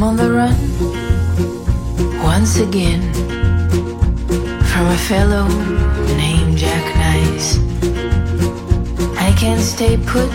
I'm 0.00 0.08
on 0.08 0.16
the 0.16 0.32
run 0.32 0.56
once 2.24 2.58
again 2.58 3.12
from 4.70 4.86
a 4.86 4.96
fellow 4.96 5.46
named 6.16 6.56
Jack 6.56 6.96
Nice. 6.96 7.58
I 9.18 9.30
can't 9.38 9.60
stay 9.60 9.98
put, 9.98 10.32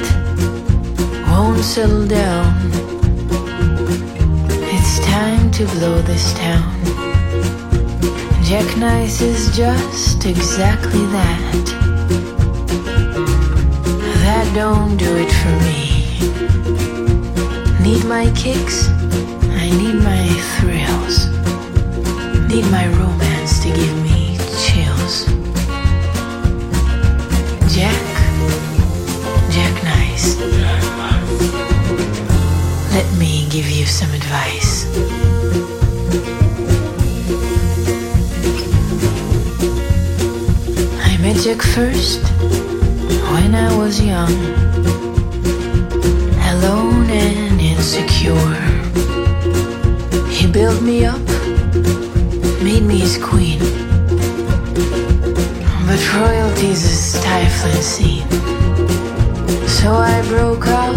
won't 1.31 1.63
settle 1.63 2.05
down. 2.05 2.53
It's 4.69 4.99
time 4.99 5.49
to 5.53 5.65
blow 5.65 5.99
this 6.03 6.35
town. 6.35 6.71
Jack 8.43 8.77
Nice 8.77 9.19
is 9.21 9.49
just 9.57 10.25
exactly 10.25 11.07
that. 11.07 11.65
That 14.21 14.47
don't 14.53 14.95
do 14.95 15.11
it 15.17 15.31
for 15.41 15.55
me. 15.65 15.81
Need 17.83 18.05
my 18.05 18.31
kicks, 18.35 18.89
need 19.77 19.95
my 19.95 20.27
thrills. 20.55 21.27
Need 22.47 22.65
my 22.71 22.87
romance 22.99 23.59
to 23.63 23.69
give 23.69 23.95
me 24.03 24.37
chills. 24.63 25.25
Jack, 27.75 28.05
Jack 29.51 29.75
Nice. 29.83 30.37
Let 32.93 33.07
me 33.17 33.47
give 33.49 33.69
you 33.69 33.85
some 33.85 34.11
advice. 34.11 34.85
I 41.09 41.17
met 41.21 41.35
Jack 41.43 41.61
first 41.61 42.21
when 43.33 43.55
I 43.55 43.75
was 43.77 44.01
young, 44.01 44.35
alone 46.51 47.09
and 47.09 47.59
insecure. 47.59 48.54
Built 50.55 50.81
me 50.81 51.03
up, 51.03 51.19
made 52.63 52.83
me 52.83 52.99
his 52.99 53.17
queen. 53.17 53.59
But 55.85 55.99
royalty's 56.15 56.81
a 56.85 56.95
stifling 56.95 57.81
scene. 57.81 58.29
So 59.67 59.91
I 59.91 60.23
broke 60.29 60.65
out 60.67 60.95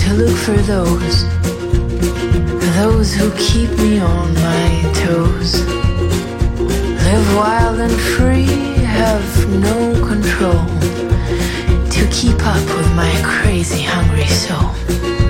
to 0.00 0.14
look 0.14 0.36
for 0.36 0.58
those, 0.72 1.22
those 2.74 3.14
who 3.14 3.30
keep 3.38 3.70
me 3.78 4.00
on 4.00 4.34
my 4.34 4.92
toes. 5.04 5.64
Live 7.06 7.36
wild 7.36 7.78
and 7.78 7.94
free, 8.16 8.46
have 8.82 9.48
no 9.60 9.94
control 10.04 10.66
to 11.90 12.08
keep 12.10 12.44
up 12.44 12.66
with 12.76 12.92
my 12.96 13.14
crazy, 13.24 13.82
hungry 13.82 14.26
soul. 14.26 15.21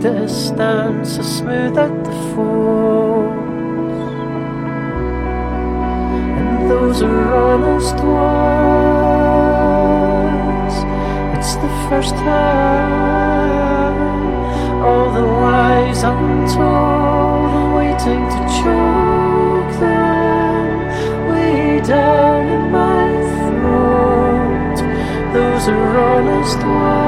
Distance, 0.00 1.18
I 1.18 1.22
smoothed 1.22 1.78
out 1.78 2.04
the 2.04 2.12
faults. 2.34 3.42
And 6.38 6.70
those 6.70 7.02
are 7.02 7.34
honest 7.34 7.96
words. 7.96 8.72
It's 11.36 11.54
the 11.56 11.70
first 11.88 12.14
time 12.14 12.72
all 14.84 15.12
the 15.12 15.20
lies 15.20 16.02
untold, 16.02 17.50
I'm 17.58 17.74
waiting 17.74 18.24
to 18.34 18.40
choke 18.58 19.72
them 19.80 20.66
way 21.30 21.80
down 21.80 22.46
in 22.48 22.64
my 22.72 23.06
throat. 23.44 24.78
Those 25.32 25.68
are 25.68 25.98
honest 25.98 26.58
words. 26.58 27.01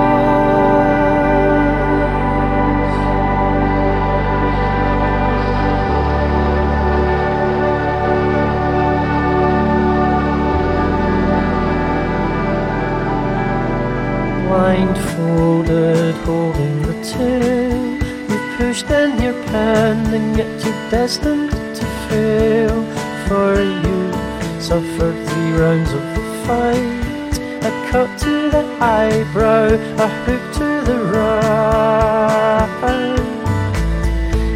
Pushed 18.75 18.91
in 18.91 19.23
your 19.23 19.39
pen, 19.45 20.13
and 20.13 20.37
yet 20.37 20.51
you're 20.65 20.91
destined 20.91 21.53
to 21.53 21.85
fail. 22.09 22.85
For 23.29 23.63
you 23.63 24.13
suffered 24.61 25.15
three 25.29 25.53
rounds 25.53 25.93
of 25.93 26.03
the 26.17 26.25
fight. 26.45 27.39
A 27.69 27.71
cut 27.93 28.19
to 28.19 28.51
the 28.51 28.65
eyebrow, 28.81 29.79
a 30.07 30.09
hook 30.25 30.43
to 30.55 30.69
the 30.91 30.99
right. 31.15 32.67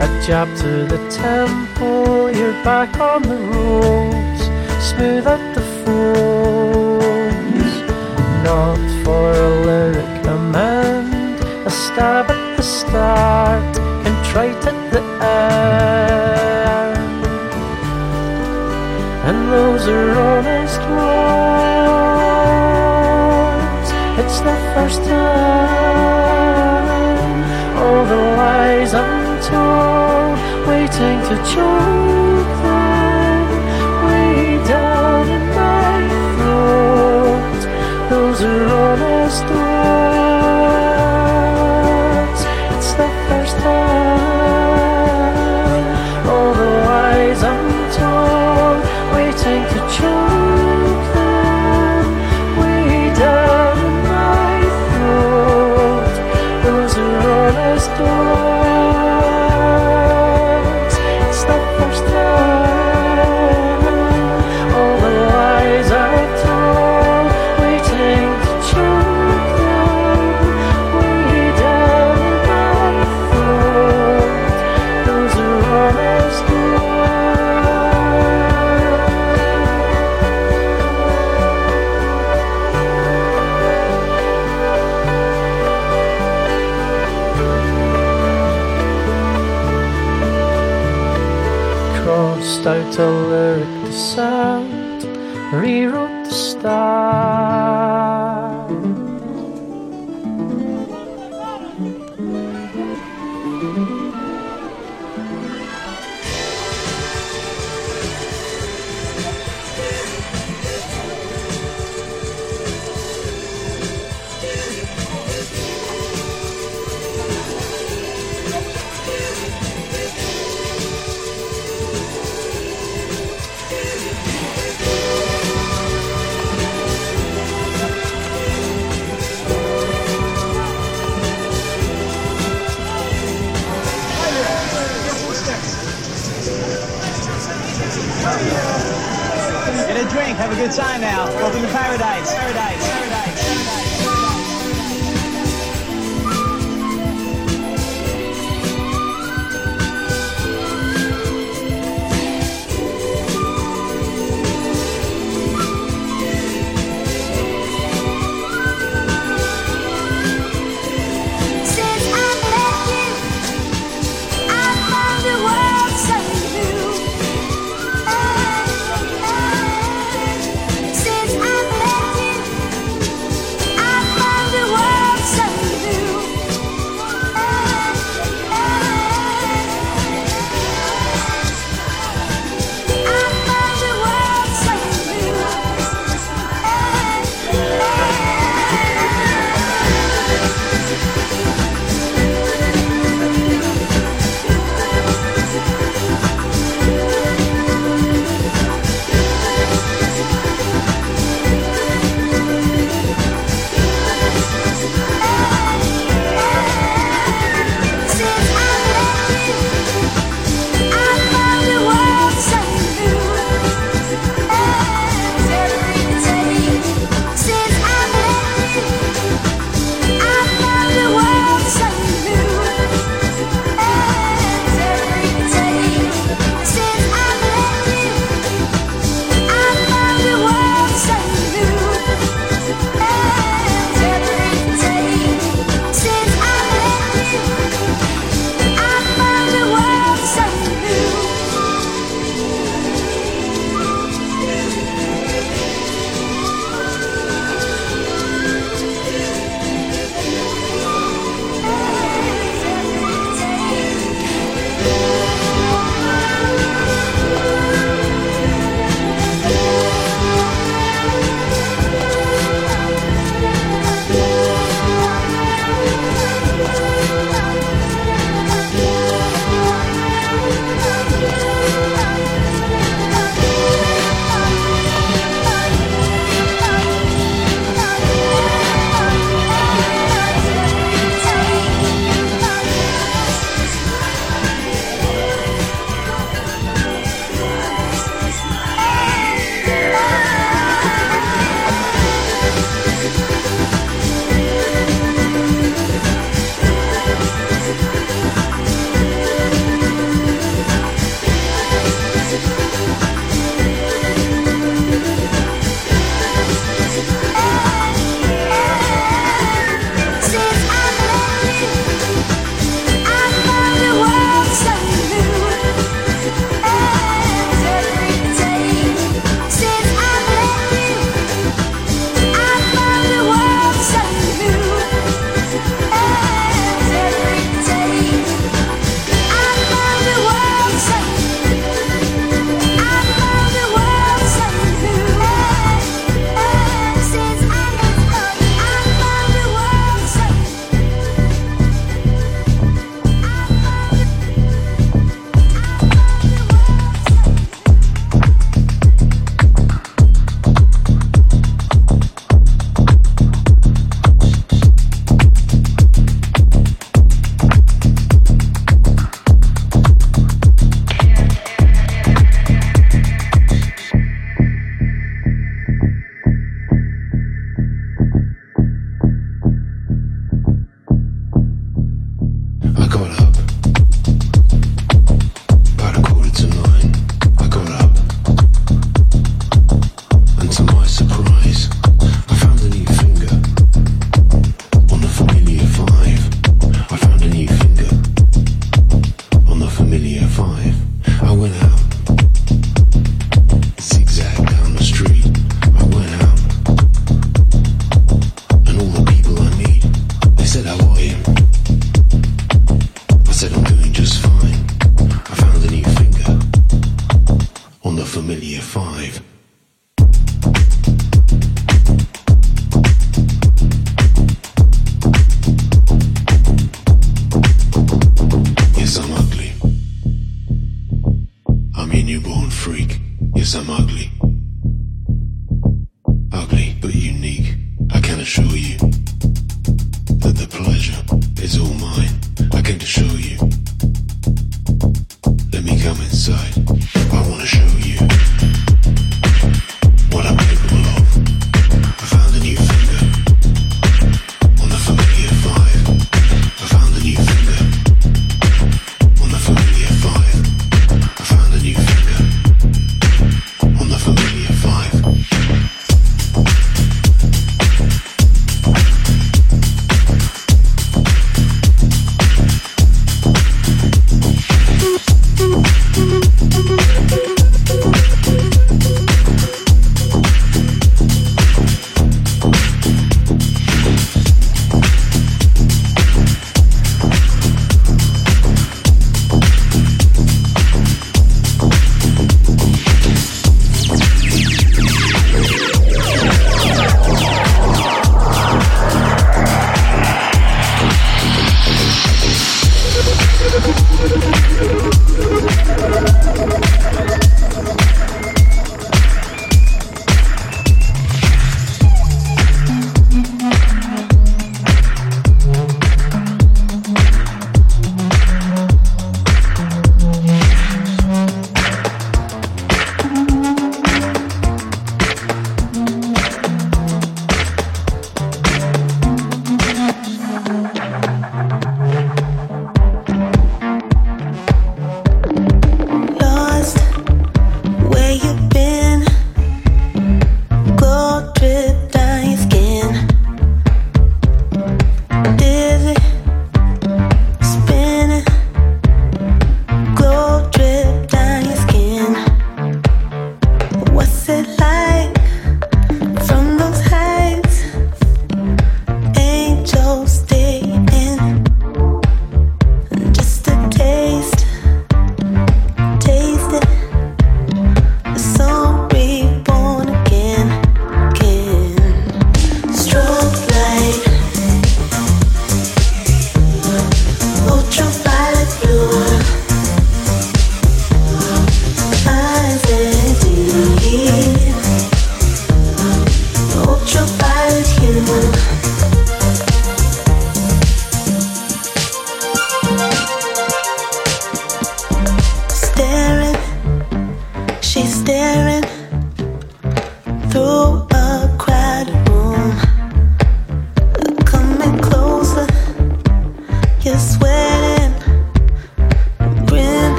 A 0.00 0.06
jab 0.24 0.48
to 0.58 0.86
the 0.86 1.00
temple, 1.10 2.30
you're 2.30 2.62
back 2.62 2.96
on 3.00 3.22
the 3.22 3.40
ropes, 3.50 4.44
smooth 4.90 5.26
at 5.26 5.54
the 5.56 5.62
folds. 5.82 7.74
Not 8.44 8.78
for 9.04 9.32
a 9.32 9.48
lyric 9.66 10.24
amend, 10.24 11.40
a 11.66 11.68
stab 11.68 12.30
at 12.30 12.56
the 12.56 12.62
start, 12.62 13.76
contrite 14.34 14.66
at 14.66 14.90
the 14.90 15.00
end. 15.22 16.06
And 19.28 19.38
those 19.52 19.86
are 19.86 20.10
honest 20.18 20.80
words. 20.90 21.08
It's 24.20 24.38
the 24.40 24.56
first 24.74 25.00
time. 25.04 25.44
All 27.78 28.04
the 28.06 28.22
lies 28.36 28.92
I'm 28.94 29.40
told, 29.40 30.38
waiting 30.66 31.18
to 31.28 31.36
choke 31.54 31.93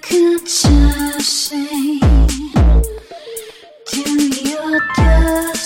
Can 0.00 0.38
just 0.38 1.48
sing 1.48 2.00
to 3.86 4.00
your 4.48 4.80
death 4.96 5.56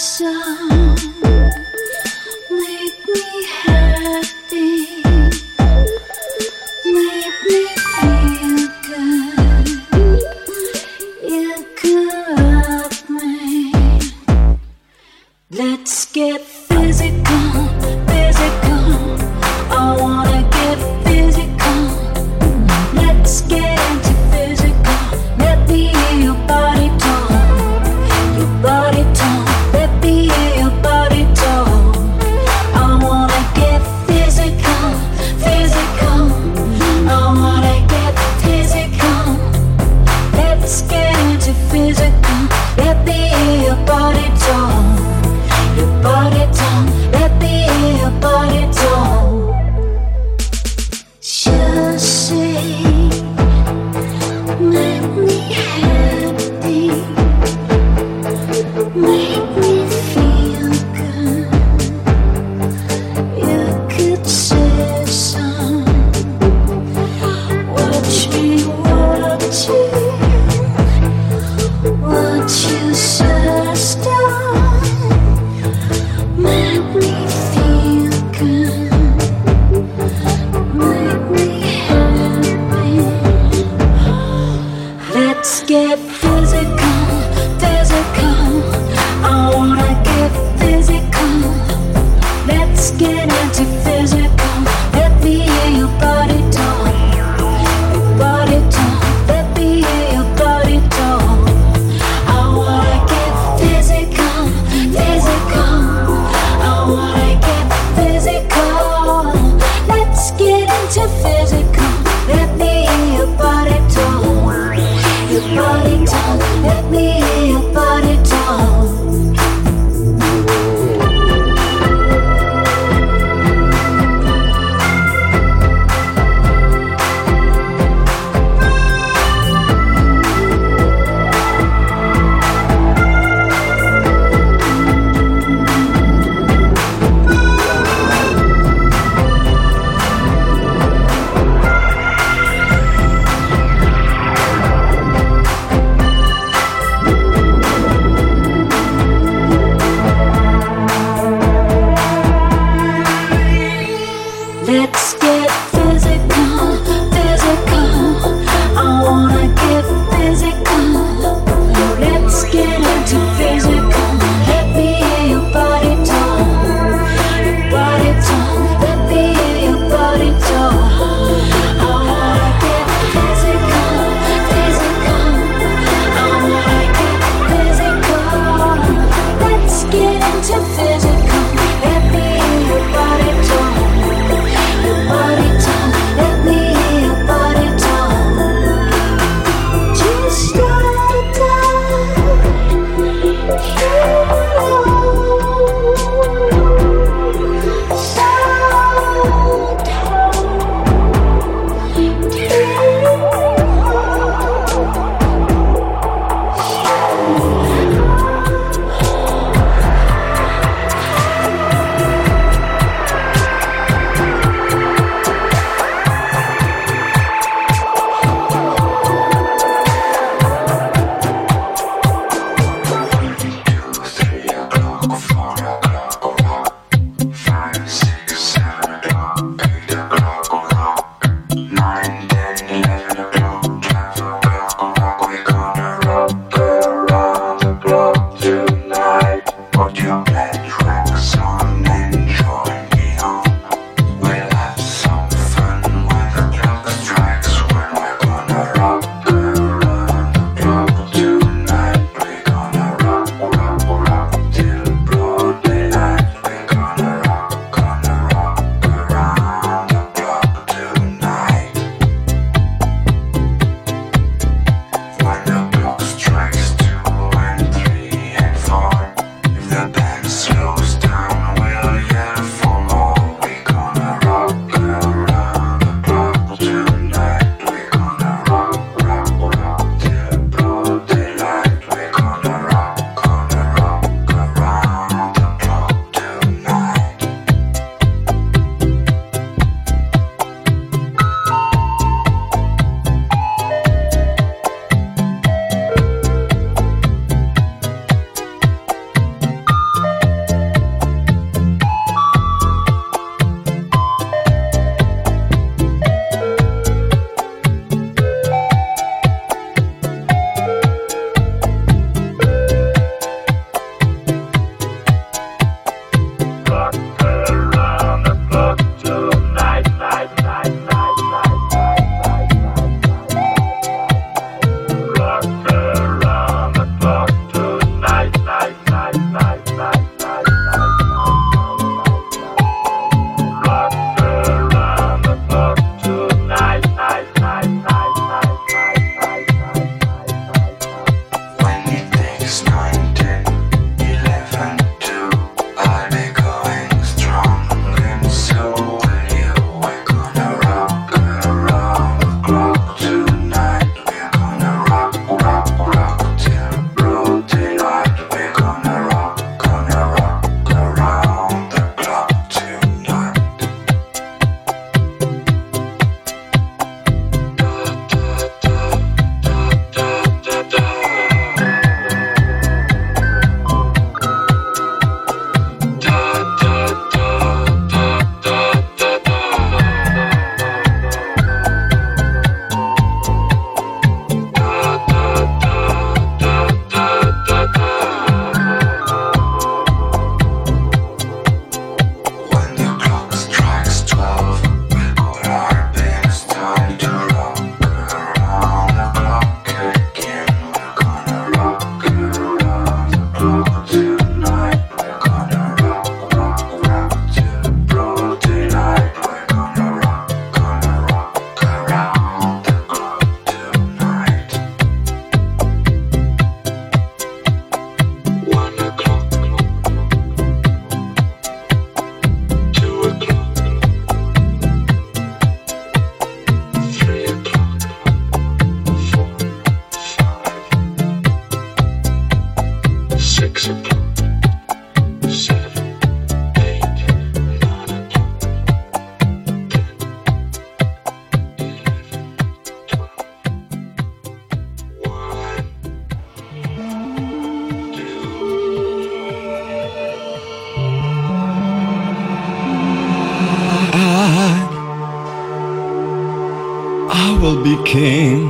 be 457.54 457.76
king, 457.84 458.48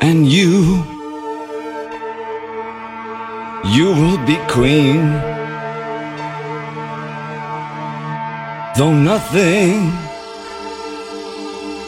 and 0.00 0.26
you, 0.26 0.82
you 3.76 3.86
will 4.00 4.18
be 4.26 4.36
queen. 4.48 5.02
Though 8.76 8.94
nothing 9.12 9.92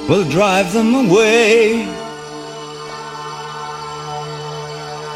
will 0.08 0.26
drive 0.30 0.72
them 0.72 0.94
away, 0.94 1.88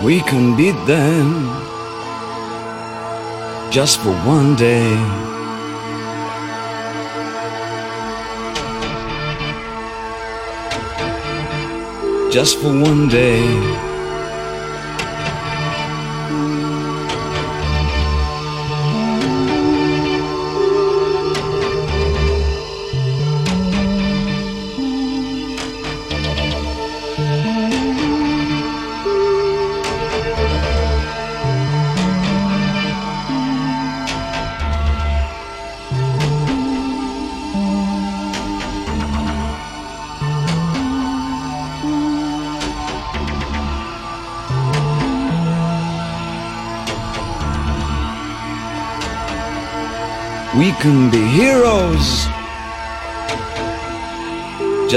we 0.02 0.20
can 0.20 0.56
beat 0.56 0.80
them 0.86 1.28
just 3.70 4.00
for 4.00 4.14
one 4.26 4.56
day. 4.56 5.37
Just 12.30 12.58
for 12.60 12.68
one 12.68 13.08
day. 13.08 13.87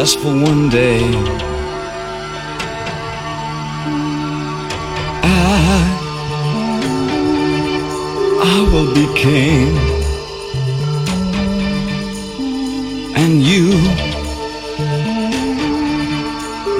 Just 0.02 0.18
for 0.18 0.34
one 0.34 0.68
day. 0.68 1.04
I, 5.22 5.84
I 8.56 8.58
will 8.72 8.92
be 8.96 9.06
king, 9.14 9.78
and 13.16 13.34
you, 13.50 13.68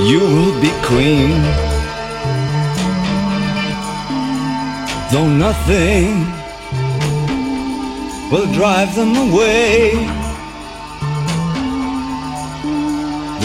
you 0.10 0.22
will 0.36 0.56
be 0.60 0.72
queen. 0.90 1.44
Though 5.12 5.30
nothing 5.46 6.26
will 8.32 8.52
drive 8.52 8.96
them 8.96 9.16
away. 9.30 10.21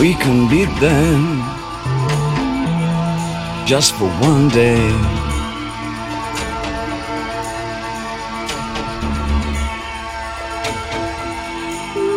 We 0.00 0.14
can 0.14 0.48
beat 0.48 0.72
them 0.78 1.40
just 3.66 3.94
for 3.94 4.08
one 4.20 4.48
day. 4.48 4.90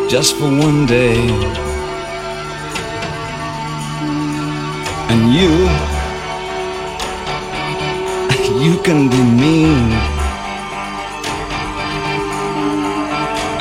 Just 0.10 0.36
for 0.36 0.50
one 0.50 0.86
day. 0.86 1.18
And 5.12 5.34
you, 5.34 5.52
you 8.66 8.82
can 8.84 9.10
be 9.10 9.22
mean. 9.42 10.20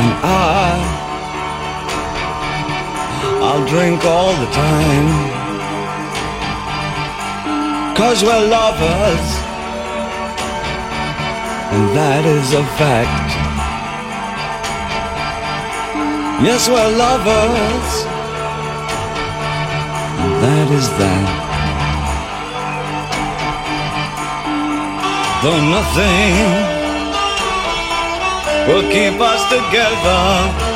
and 0.00 0.12
I 0.22 0.67
I'll 3.40 3.64
drink 3.66 4.04
all 4.04 4.32
the 4.32 4.50
time. 4.50 5.08
Cause 7.96 8.22
we're 8.22 8.46
lovers. 8.48 9.26
And 11.72 11.84
that 11.96 12.24
is 12.24 12.52
a 12.52 12.64
fact. 12.80 13.30
Yes, 16.42 16.68
we're 16.68 16.92
lovers. 16.96 17.90
And 20.22 20.32
that 20.42 20.68
is 20.70 20.88
that. 20.98 21.48
Though 25.42 25.62
nothing 25.76 26.78
will 28.66 28.86
keep 28.90 29.20
us 29.20 29.42
together. 29.48 30.67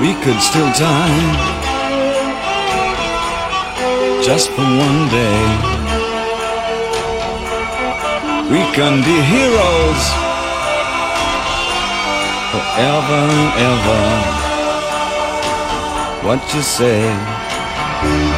We 0.00 0.12
could 0.22 0.40
still 0.42 0.70
time 0.74 1.36
just 4.22 4.50
for 4.50 4.60
one 4.60 5.08
day. 5.08 5.42
We 8.50 8.60
can 8.76 9.02
be 9.02 9.16
heroes 9.32 10.04
forever 12.52 13.22
and 13.36 13.50
ever. 13.72 14.04
What 16.26 16.40
you 16.54 16.60
say? 16.60 18.35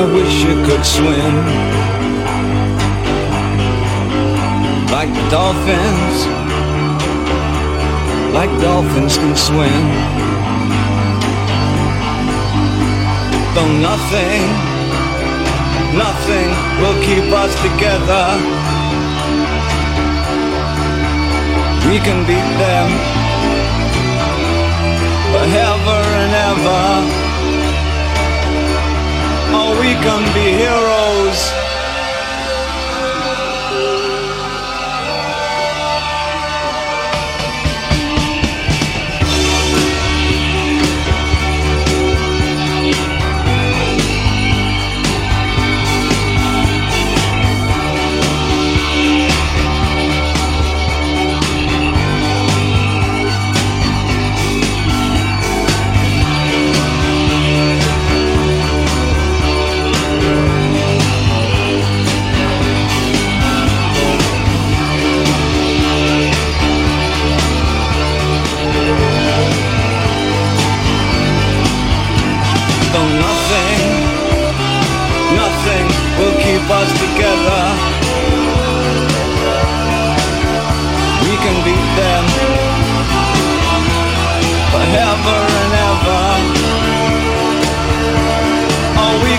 I 0.00 0.04
wish 0.04 0.44
you 0.44 0.54
could 0.64 0.86
swim 0.86 1.34
like 4.94 5.10
dolphins, 5.28 6.18
like 8.32 8.52
dolphins 8.60 9.16
can 9.18 9.34
swim. 9.34 9.84
Though 13.54 13.72
nothing, 13.90 14.42
nothing 15.98 16.48
will 16.80 16.98
keep 17.02 17.26
us 17.42 17.52
together. 17.66 18.24
We 21.90 21.98
can 21.98 22.24
beat 22.24 22.48
them 22.62 23.17
can 30.08 30.24
be 30.32 30.40
heroes. 30.56 30.87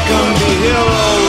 Can 0.10 0.34
be 0.40 0.50
heroes 0.66 1.29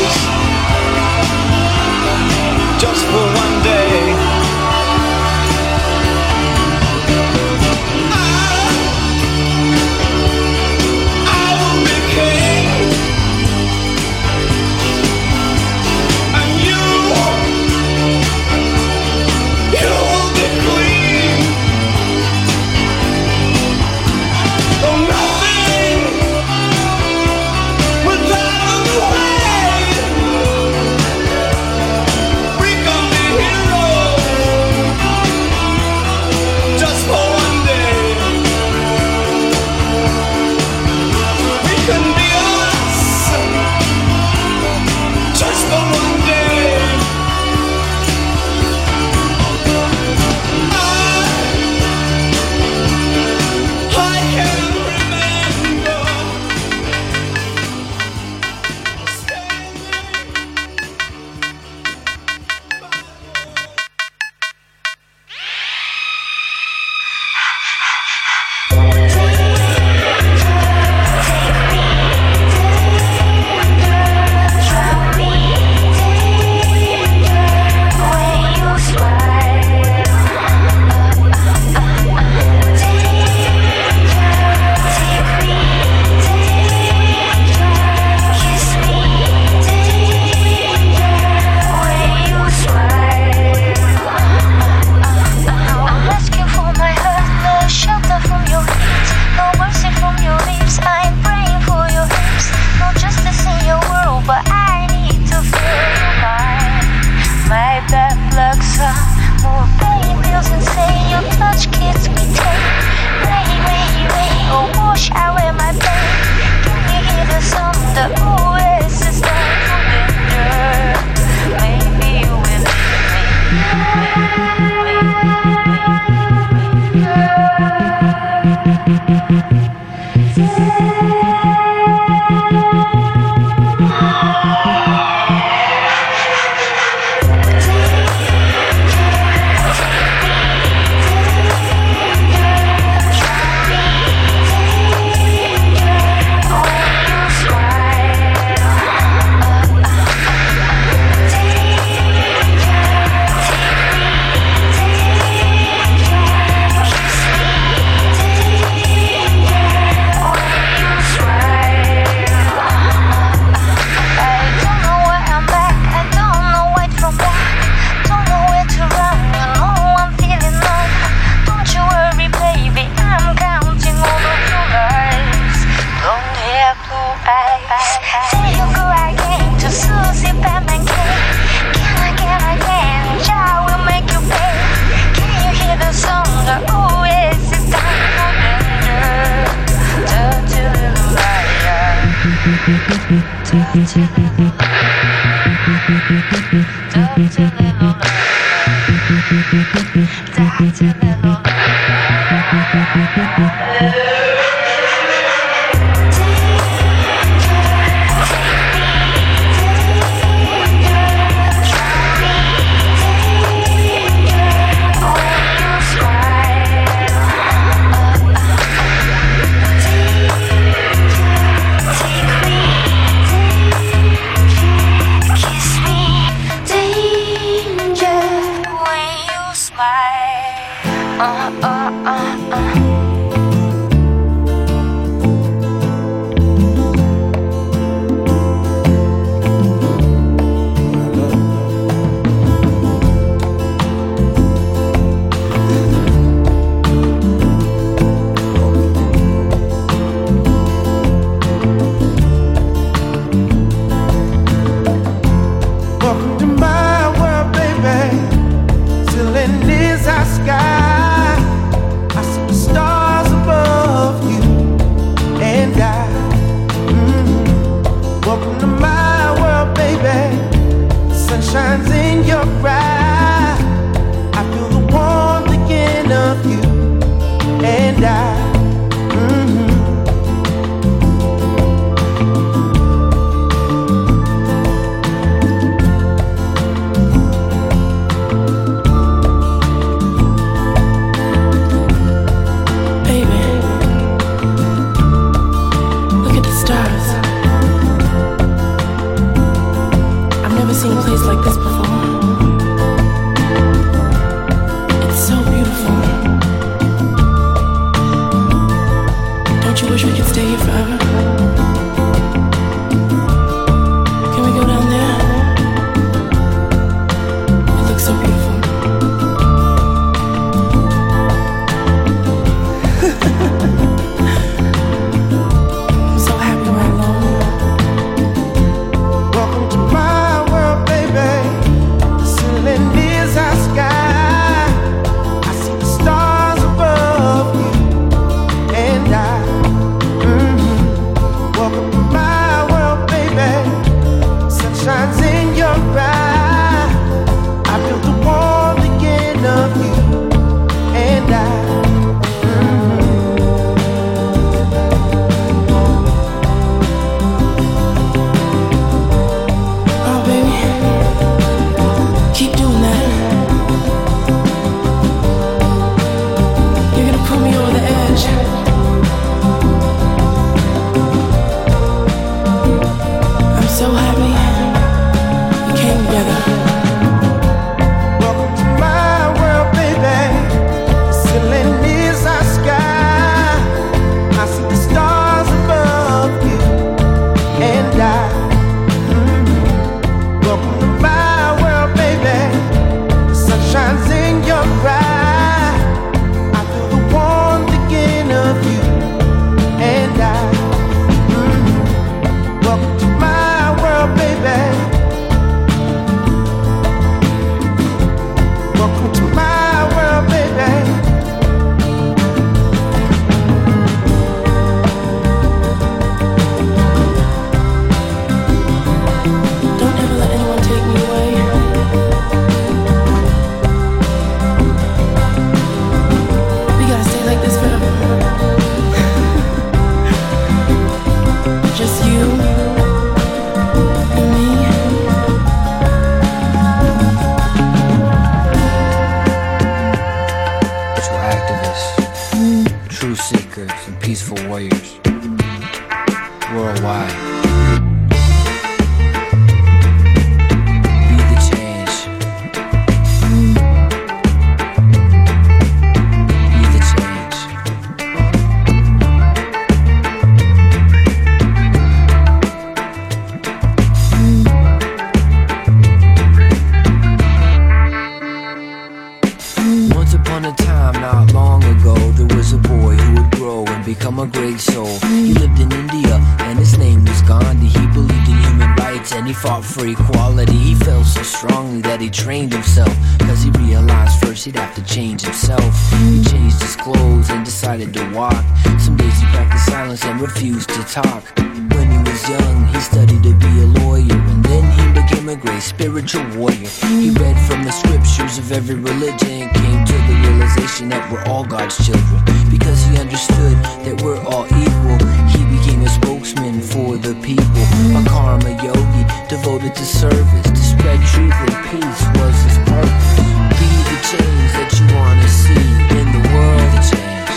people. 507.34 507.98
A 507.98 508.02
karma 508.08 508.50
yogi 508.62 509.04
devoted 509.28 509.74
to 509.74 509.84
service, 509.84 510.46
to 510.48 510.62
spread 510.72 511.00
truth 511.12 511.34
and 511.46 511.56
peace 511.70 512.02
was 512.18 512.36
his 512.46 512.58
purpose. 512.66 513.10
Be 513.58 513.70
the 513.90 513.98
change 514.10 514.50
that 514.58 514.70
you 514.78 514.86
wanna 514.96 515.28
see 515.28 515.66
in 515.98 516.06
the 516.16 516.22
world, 516.34 516.70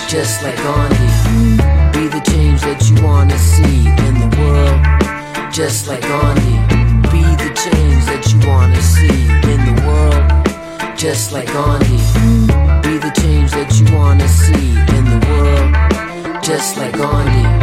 just 0.08 0.44
like 0.44 0.58
Gandhi. 0.66 1.10
Be 1.94 2.04
the 2.08 2.22
change 2.32 2.62
that 2.62 2.82
you 2.90 2.96
wanna 3.06 3.38
see 3.38 3.80
in 4.08 4.14
the 4.24 4.30
world, 4.40 4.80
just 5.52 5.88
like 5.88 6.02
Gandhi. 6.02 6.56
Be 7.14 7.24
the 7.44 7.52
change 7.64 8.04
that 8.10 8.24
you 8.32 8.40
wanna 8.50 8.82
see 8.82 9.20
in 9.52 9.60
the 9.70 9.76
world, 9.86 10.24
just 10.98 11.32
like 11.32 11.48
Gandhi. 11.54 12.00
Be 12.86 12.98
the 13.06 13.14
change 13.22 13.52
that 13.52 13.70
you 13.78 13.86
wanna 13.96 14.28
see 14.28 14.70
in 14.98 15.04
the 15.14 15.20
world, 15.30 16.44
just 16.44 16.78
like. 16.78 16.94
Gandhi 16.94 17.63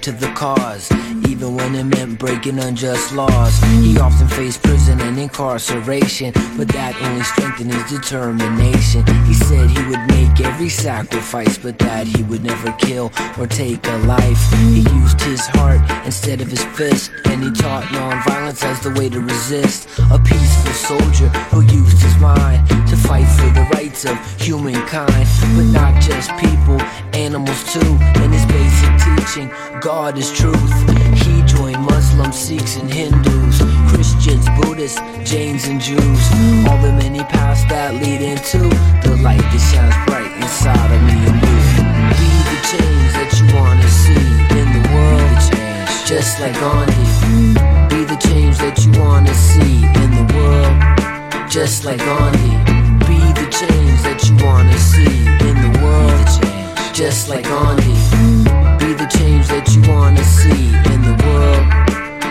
to 0.00 0.12
the 0.12 0.32
cause, 0.32 0.88
even 1.40 1.56
when 1.56 1.74
it 1.74 1.84
meant 1.84 2.18
breaking 2.18 2.58
unjust 2.58 3.14
laws. 3.14 3.58
He 3.80 3.98
often 3.98 4.28
faced 4.28 4.62
prison 4.62 5.00
and 5.00 5.18
incarceration, 5.18 6.32
but 6.56 6.68
that 6.68 6.94
only 7.00 7.24
strengthened 7.24 7.72
his 7.72 7.98
determination. 7.98 9.06
He 9.24 9.32
said 9.32 9.70
he 9.70 9.82
would 9.88 10.04
make 10.08 10.38
every 10.40 10.68
sacrifice, 10.68 11.56
but 11.56 11.78
that 11.78 12.06
he 12.06 12.22
would 12.24 12.44
never 12.44 12.72
kill 12.72 13.10
or 13.38 13.46
take 13.46 13.86
a 13.86 13.96
life. 14.04 14.52
He 14.68 14.80
used 15.00 15.20
his 15.22 15.46
heart 15.46 15.80
instead 16.04 16.42
of 16.42 16.48
his 16.48 16.62
fist, 16.76 17.10
and 17.24 17.42
he 17.42 17.50
taught 17.52 17.84
nonviolence 17.84 18.62
as 18.62 18.80
the 18.80 18.90
way 19.00 19.08
to 19.08 19.20
resist. 19.20 19.88
A 20.12 20.18
peaceful 20.18 20.72
soldier 20.72 21.28
who 21.48 21.62
used 21.62 22.02
his 22.02 22.16
mind 22.18 22.68
to 22.88 22.96
fight 22.96 23.28
for 23.40 23.48
the 23.56 23.66
rights 23.72 24.04
of 24.04 24.16
humankind, 24.38 25.26
but 25.56 25.68
not 25.72 26.02
just 26.02 26.30
people, 26.36 26.80
animals 27.14 27.72
too. 27.72 27.96
And 28.20 28.30
his 28.30 28.44
basic 28.44 28.92
teaching, 29.00 29.50
God 29.80 30.18
is 30.18 30.30
truth. 30.32 30.99
Muslims, 32.16 32.36
Sikhs, 32.36 32.76
and 32.76 32.92
Hindus, 32.92 33.60
Christians, 33.90 34.46
Buddhists, 34.60 35.00
Jains, 35.24 35.66
and 35.68 35.80
Jews. 35.80 36.22
All 36.66 36.78
the 36.78 36.92
many 36.98 37.20
paths 37.20 37.64
that 37.64 37.94
lead 37.94 38.20
into 38.20 38.58
the 39.06 39.16
light 39.22 39.38
that 39.40 39.62
shines 39.70 39.94
bright 40.06 40.32
inside 40.42 40.90
of 40.90 41.02
me 41.06 41.18
and 41.30 41.38
you. 41.38 41.56
Be 42.18 42.30
the 42.50 42.58
change 42.70 43.10
that 43.14 43.30
you 43.38 43.46
wanna 43.54 43.88
see 43.88 44.26
in 44.58 44.66
the 44.74 44.82
world, 44.90 45.38
just 46.06 46.40
like 46.40 46.54
Gandhi. 46.58 47.06
Be 47.94 48.04
the 48.04 48.18
change 48.18 48.58
that 48.58 48.76
you 48.84 48.90
wanna 49.00 49.34
see 49.34 49.84
in 50.02 50.10
the 50.18 50.26
world, 50.34 51.50
just 51.50 51.84
like 51.84 51.98
Gandhi. 51.98 52.50
Be 53.06 53.18
the 53.38 53.48
change 53.50 53.98
that 54.02 54.20
you 54.26 54.34
wanna 54.44 54.78
see 54.78 55.26
in 55.48 55.56
the 55.64 55.72
world, 55.82 56.28
just 56.92 57.28
like 57.28 57.44
Gandhi. 57.44 57.94
Be 58.82 58.94
the 58.94 59.08
change 59.18 59.46
that 59.48 59.66
you 59.74 59.80
wanna 59.92 60.24
see 60.24 60.74
in 60.92 61.00
the 61.02 61.16
world, 61.24 61.79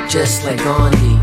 just 0.10 0.43
like 0.43 0.57
Gandhi. 0.57 1.18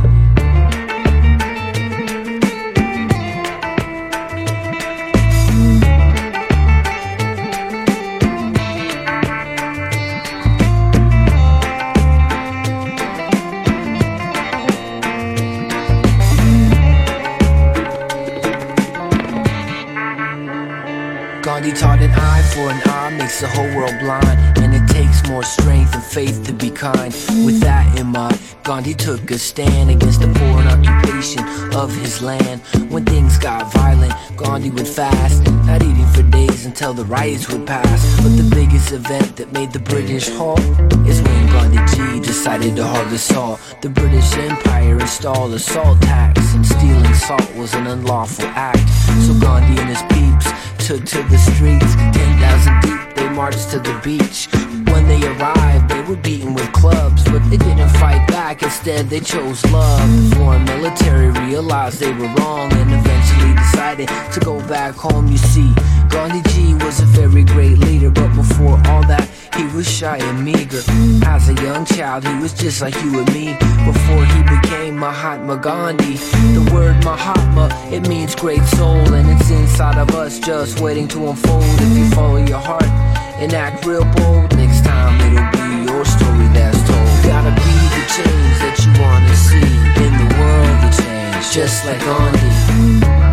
Gandhi 21.43 21.73
taught 21.73 22.01
an 22.01 22.13
eye 22.13 22.43
for 22.55 22.71
an 22.71 22.81
eye 22.85 23.11
makes 23.19 23.41
the 23.41 23.49
whole 23.49 23.65
world 23.75 23.99
blind, 23.99 24.59
and 24.59 24.73
it 24.73 24.87
takes 24.93 25.29
more 25.29 25.43
strength 25.43 25.93
and 25.93 26.05
faith 26.05 26.45
to 26.47 26.53
be 26.53 26.71
kind. 26.71 27.13
With 27.45 27.61
that 27.61 27.99
in 27.99 28.07
mind, 28.09 28.46
Gandhi 28.67 28.95
took 28.95 29.31
a 29.31 29.39
stand 29.39 29.91
against 29.91 30.19
the 30.19 30.27
and 30.27 30.69
occupation 30.69 31.45
of 31.73 31.95
his 31.95 32.21
land. 32.21 32.61
When 32.91 33.05
things 33.05 33.39
got 33.39 33.73
violent, 33.73 34.13
Gandhi 34.37 34.71
would 34.71 34.89
fast, 34.89 35.45
not 35.67 35.85
eating 35.85 36.05
for 36.09 36.25
days 36.25 36.67
until 36.67 36.93
the 36.93 37.05
riots 37.05 37.49
would 37.53 37.65
pass. 37.65 38.17
But 38.17 38.31
the 38.31 38.49
biggest 38.53 38.91
event 38.91 39.37
that 39.37 39.53
made 39.53 39.73
the 39.73 39.79
British 39.79 40.29
halt 40.31 40.59
is 41.07 41.23
when 41.23 41.47
Gandhi 41.47 41.79
G 41.95 42.19
decided 42.19 42.75
to 42.75 42.85
harvest 42.85 43.29
salt. 43.29 43.61
The 43.83 43.89
British 43.89 44.37
Empire 44.37 44.99
installed 44.99 45.55
a 45.55 45.61
salt 45.61 46.03
tax, 46.03 46.53
and 46.55 46.67
stealing 46.67 47.15
salt 47.15 47.55
was 47.55 47.73
an 47.75 47.87
unlawful 47.87 48.47
act. 48.47 48.89
So 49.27 49.33
Gandhi 49.39 49.81
and 49.81 49.91
his 49.91 50.03
peeps 50.11 50.51
took 50.85 51.05
to 51.05 51.23
the 51.31 51.39
streets, 51.39 51.95
10,000 51.95 52.81
deep, 52.83 53.15
they 53.15 53.29
marched 53.29 53.71
to 53.71 53.79
the 53.79 53.95
beach. 54.03 54.49
When 54.97 55.09
they 55.09 55.27
arrived, 55.27 55.91
they 55.91 56.01
were 56.01 56.17
beaten 56.17 56.55
with 56.55 56.73
clubs, 56.73 57.23
but 57.25 57.41
they 57.51 57.59
didn't 57.59 57.91
fight 58.01 58.27
back, 58.29 58.63
instead 58.63 59.11
they 59.11 59.21
chose 59.21 59.63
love. 59.71 60.01
The 60.31 60.37
foreign 60.37 60.65
military 60.65 61.29
realized 61.47 62.01
they 62.01 62.15
were 62.15 62.33
wrong 62.39 62.73
and 62.73 62.91
eventually 62.91 63.53
decided 63.57 64.09
to 64.33 64.41
go 64.41 64.59
back 64.67 64.95
home, 64.95 65.27
you 65.27 65.37
see. 65.37 65.71
Gandhi 66.09 66.41
G 66.49 66.73
was 66.83 67.01
a 67.01 67.05
very 67.05 67.45
great 67.45 67.77
leader, 67.77 68.09
but 68.09 68.35
before 68.35 68.81
all 68.89 69.05
that, 69.07 69.29
he 69.55 69.67
was 69.77 69.87
shy 69.87 70.17
and 70.17 70.43
meager. 70.43 70.81
As 71.27 71.51
a 71.51 71.55
young 71.63 71.85
child, 71.85 72.27
he 72.27 72.35
was 72.39 72.55
just 72.55 72.81
like 72.81 72.95
you 73.03 73.19
and 73.19 73.31
me. 73.35 73.53
Before 73.85 74.25
he 74.25 74.43
became 74.45 74.97
Mahatma 74.97 75.59
Gandhi, 75.59 76.15
the 76.57 76.71
word 76.73 77.05
Mahatma, 77.05 77.69
it 77.93 78.09
means 78.09 78.35
great 78.35 78.65
soul, 78.79 79.13
and 79.13 79.29
it's 79.29 79.51
inside 79.51 79.99
of 79.99 80.15
us 80.15 80.41
just 80.41 80.81
waiting 80.81 81.07
to 81.09 81.29
unfold. 81.29 81.65
If 81.65 81.99
you 81.99 82.11
follow 82.13 82.39
your 82.39 82.61
heart 82.61 83.06
and 83.39 83.53
act 83.53 83.85
real 83.85 84.05
bold, 84.17 84.57
next 84.57 84.85
time 84.85 85.15
it'll 85.21 85.51
be 85.53 85.93
your 85.93 86.05
story 86.05 86.49
that's 86.57 86.81
told. 86.89 87.09
Gotta 87.25 87.53
be 87.53 87.73
the 87.97 88.05
change 88.17 88.57
that 88.65 88.77
you 88.81 88.91
wanna 89.03 89.37
see 89.37 89.73
in 90.05 90.13
the 90.21 90.29
world, 90.37 90.77
the 90.85 90.91
change, 90.97 91.45
just 91.53 91.85
like 91.85 92.01
Gandhi. 92.01 92.51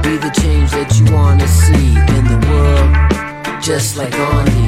Be 0.04 0.18
the 0.18 0.32
change 0.42 0.72
that 0.72 0.90
you 1.00 1.06
wanna 1.14 1.48
see 1.48 1.96
in 2.18 2.24
the 2.28 2.40
world, 2.50 3.62
just 3.62 3.96
like 3.96 4.12
Gandhi. 4.12 4.68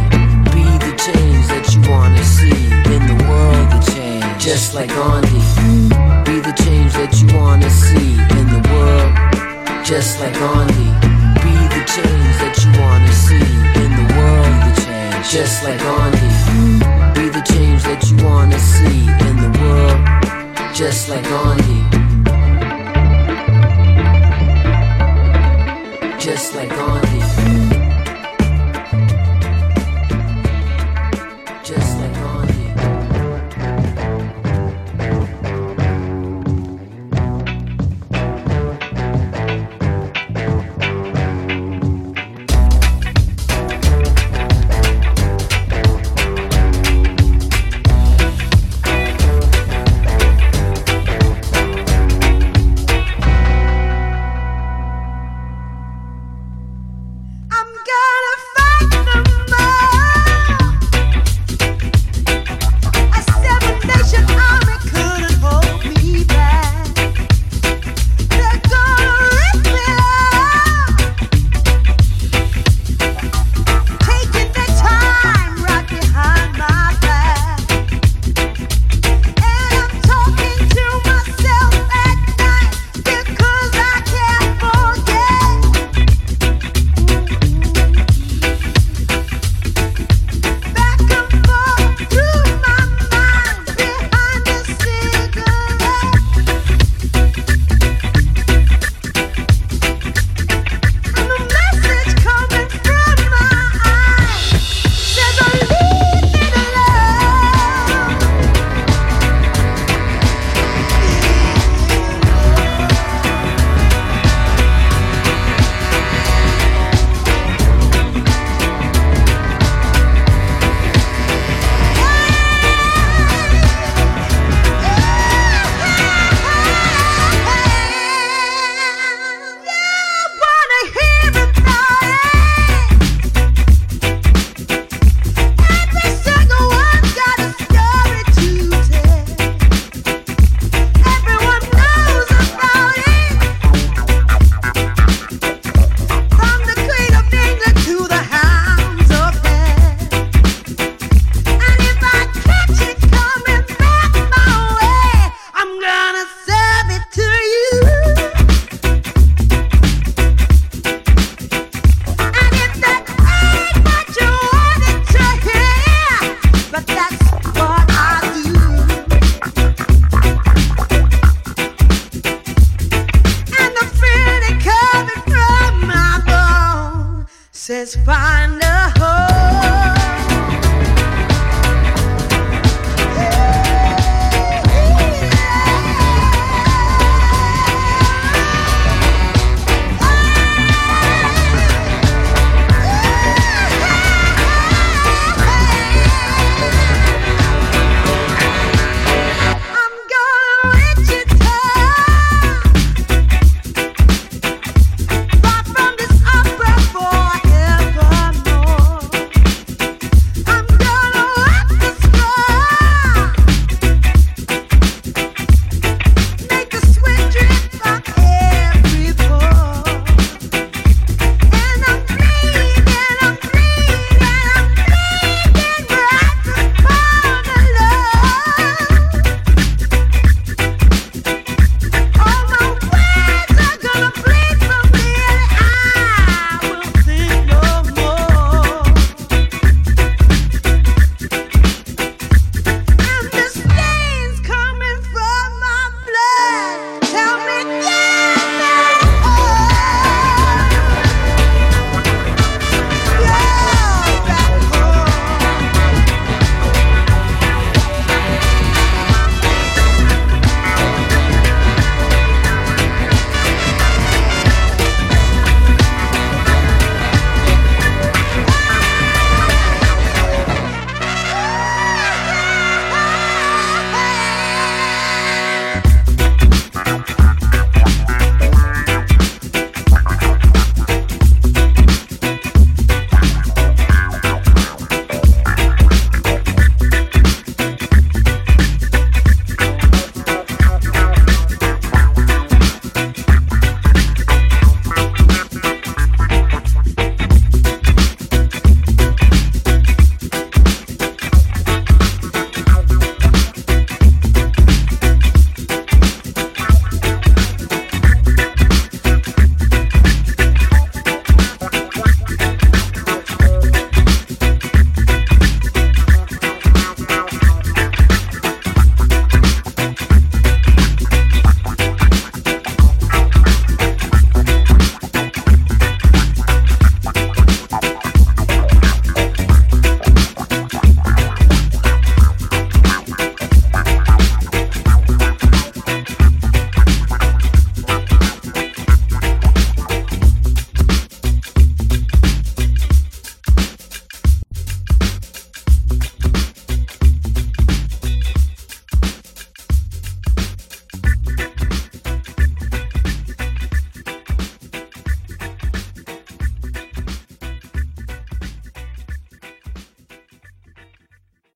Be 0.55 0.63
the 0.85 0.95
change 0.95 1.47
that 1.51 1.65
you 1.73 1.81
wanna 1.91 2.23
see 2.23 2.61
in 2.95 3.01
the 3.11 3.17
world, 3.27 3.67
the 3.71 3.81
change, 3.91 4.43
just 4.43 4.73
like 4.73 4.89
Gandhi. 4.89 5.41
Be 6.23 6.39
the 6.39 6.55
change 6.63 6.93
that 6.93 7.11
you 7.19 7.27
wanna 7.37 7.69
see 7.69 8.13
in 8.39 8.45
the 8.55 8.61
world, 8.71 9.83
just 9.83 10.19
like 10.21 10.33
Gandhi. 10.33 11.14
Just 15.29 15.63
like 15.63 15.79
Gandhi. 15.79 16.19
Be 17.15 17.29
the 17.29 17.43
change 17.51 17.83
that 17.83 18.01
you 18.09 18.15
wanna 18.23 18.59
see 18.59 19.01
in 19.27 19.35
the 19.43 19.51
world, 19.59 20.75
just 20.75 21.09
like 21.09 21.23
Gandhi. 21.23 21.64